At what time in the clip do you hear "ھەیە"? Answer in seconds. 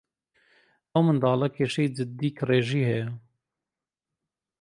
2.89-3.07